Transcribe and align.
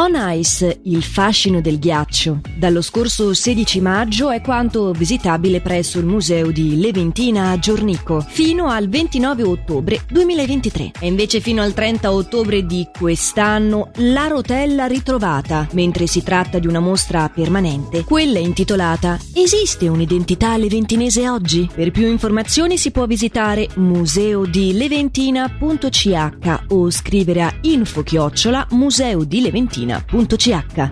On 0.00 0.14
Ice, 0.36 0.78
il 0.84 1.02
fascino 1.02 1.60
del 1.60 1.80
ghiaccio, 1.80 2.38
dallo 2.56 2.82
scorso 2.82 3.34
16 3.34 3.80
maggio 3.80 4.30
è 4.30 4.40
quanto 4.40 4.92
visitabile 4.92 5.60
presso 5.60 5.98
il 5.98 6.06
museo 6.06 6.52
di 6.52 6.78
Leventina 6.78 7.50
a 7.50 7.58
Giornico 7.58 8.20
fino 8.20 8.68
al 8.68 8.88
29 8.88 9.42
ottobre 9.42 10.04
2023 10.08 10.92
e 11.00 11.08
invece 11.08 11.40
fino 11.40 11.62
al 11.62 11.74
30 11.74 12.12
ottobre 12.12 12.64
di 12.64 12.86
quest'anno 12.96 13.90
la 13.96 14.28
rotella 14.28 14.86
ritrovata, 14.86 15.66
mentre 15.72 16.06
si 16.06 16.22
tratta 16.22 16.60
di 16.60 16.68
una 16.68 16.78
mostra 16.78 17.28
permanente, 17.28 18.04
quella 18.04 18.38
intitolata 18.38 19.18
Esiste 19.34 19.88
un'identità 19.88 20.56
leventinese 20.56 21.28
oggi? 21.28 21.68
Per 21.74 21.90
più 21.90 22.06
informazioni 22.06 22.78
si 22.78 22.92
può 22.92 23.06
visitare 23.06 23.66
museodileventina.ch 23.74 26.66
o 26.68 26.88
scrivere 26.88 27.42
a 27.42 27.52
info-chiocciola 27.62 28.68
museo 28.70 29.24
di 29.24 29.40
Leventina 29.40 29.86
medicina.ch. 29.88 30.90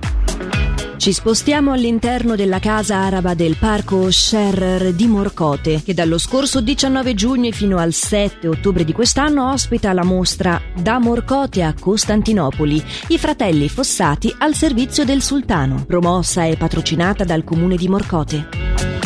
Ci 0.96 1.12
spostiamo 1.12 1.72
all'interno 1.72 2.34
della 2.34 2.58
casa 2.58 2.96
araba 2.96 3.34
del 3.34 3.56
parco 3.58 4.10
Scherrer 4.10 4.94
di 4.94 5.06
Morcote, 5.06 5.82
che 5.84 5.92
dallo 5.94 6.18
scorso 6.18 6.60
19 6.62 7.14
giugno 7.14 7.52
fino 7.52 7.76
al 7.76 7.92
7 7.92 8.48
ottobre 8.48 8.82
di 8.82 8.92
quest'anno 8.92 9.52
ospita 9.52 9.92
la 9.92 10.04
mostra 10.04 10.60
Da 10.74 10.98
Morcote 10.98 11.62
a 11.62 11.74
Costantinopoli, 11.78 12.82
i 13.08 13.18
fratelli 13.18 13.68
fossati 13.68 14.34
al 14.38 14.54
servizio 14.54 15.04
del 15.04 15.22
sultano, 15.22 15.84
promossa 15.84 16.44
e 16.44 16.56
patrocinata 16.56 17.24
dal 17.24 17.44
comune 17.44 17.76
di 17.76 17.88
Morcote. 17.88 19.05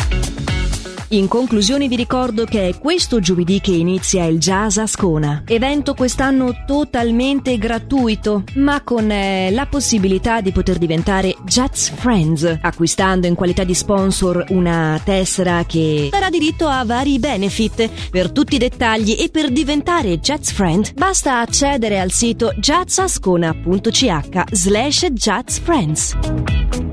In 1.11 1.27
conclusione 1.27 1.89
vi 1.89 1.97
ricordo 1.97 2.45
che 2.45 2.69
è 2.69 2.79
questo 2.79 3.19
giovedì 3.19 3.59
che 3.59 3.71
inizia 3.71 4.23
il 4.23 4.39
Jazz 4.39 4.77
Ascona, 4.77 5.43
evento 5.45 5.93
quest'anno 5.93 6.63
totalmente 6.65 7.57
gratuito, 7.57 8.45
ma 8.55 8.81
con 8.81 9.11
eh, 9.11 9.51
la 9.51 9.65
possibilità 9.65 10.39
di 10.39 10.53
poter 10.53 10.77
diventare 10.77 11.35
Jazz 11.43 11.89
Friends, 11.89 12.59
acquistando 12.61 13.27
in 13.27 13.35
qualità 13.35 13.65
di 13.65 13.73
sponsor 13.73 14.45
una 14.51 15.01
tessera 15.03 15.65
che 15.65 16.07
darà 16.09 16.29
diritto 16.29 16.67
a 16.67 16.85
vari 16.85 17.19
benefit. 17.19 18.09
Per 18.09 18.31
tutti 18.31 18.55
i 18.55 18.59
dettagli 18.59 19.17
e 19.19 19.27
per 19.29 19.51
diventare 19.51 20.17
Jazz 20.19 20.51
Friend 20.51 20.93
basta 20.93 21.41
accedere 21.41 21.99
al 21.99 22.11
sito 22.11 22.53
jazzascona.ch 22.55 24.43
slash 24.53 25.07
jazzfriends. 25.07 26.90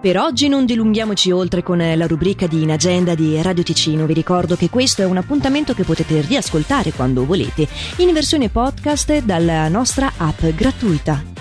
Per 0.00 0.16
oggi 0.16 0.48
non 0.48 0.64
dilunghiamoci 0.64 1.30
oltre 1.30 1.62
con 1.62 1.76
la 1.76 2.06
rubrica 2.06 2.46
di 2.46 2.62
In 2.62 2.70
Agenda 2.70 3.14
di 3.14 3.40
Radio 3.42 3.62
Ticino. 3.62 4.06
Vi 4.06 4.14
ricordo 4.14 4.56
che 4.56 4.70
questo 4.70 5.02
è 5.02 5.04
un 5.04 5.18
appuntamento 5.18 5.74
che 5.74 5.84
potete 5.84 6.22
riascoltare 6.22 6.90
quando 6.92 7.26
volete 7.26 7.68
in 7.96 8.10
versione 8.14 8.48
podcast 8.48 9.22
dalla 9.22 9.68
nostra 9.68 10.10
app 10.16 10.42
gratuita. 10.54 11.39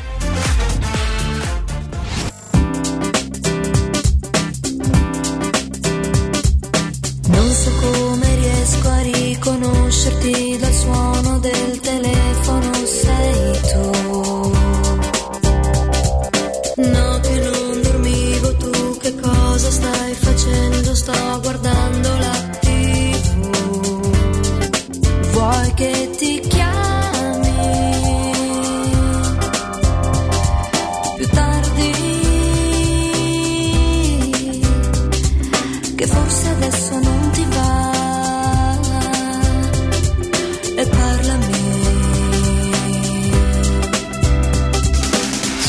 Forse 36.19 36.47
adesso 36.49 36.99
non 36.99 37.29
ti 37.31 37.45
va. 37.55 38.77
E 40.75 40.85
parlami. 40.85 41.57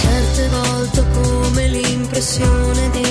Certe 0.01 0.49
volte 0.49 1.01
ho 1.01 1.07
come 1.23 1.69
l'impressione 1.69 2.91
di 2.91 3.10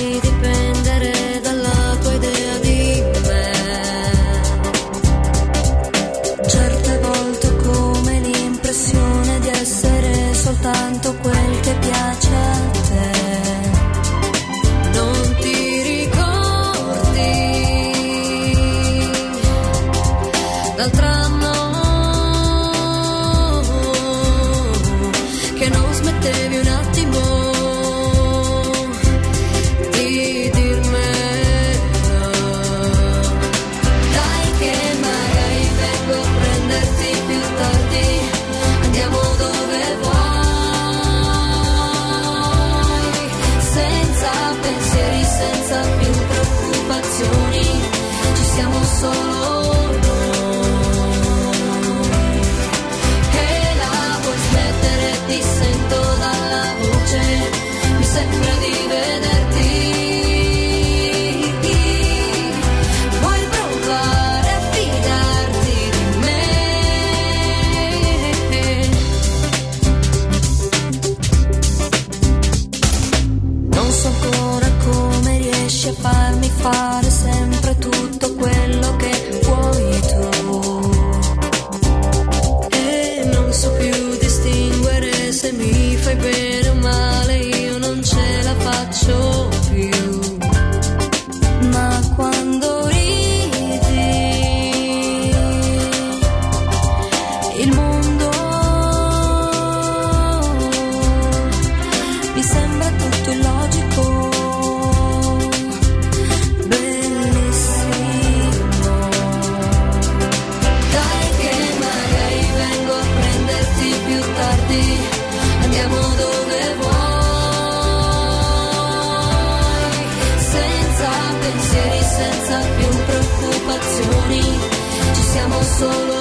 solo 125.80 126.19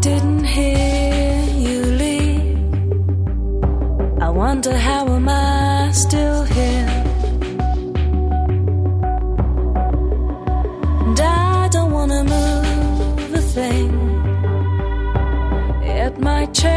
didn't 0.00 0.44
hear 0.44 1.44
you 1.66 1.84
leave. 2.02 2.58
I 4.20 4.28
wonder 4.28 4.76
how 4.76 5.06
am 5.08 5.28
I 5.28 5.90
still 5.92 6.44
here? 6.44 6.88
And 11.06 11.20
I 11.20 11.68
don't 11.68 11.92
wanna 11.92 12.24
move 12.24 13.34
a 13.34 13.42
thing. 13.56 13.90
It 15.82 16.18
might 16.18 16.52
change. 16.52 16.75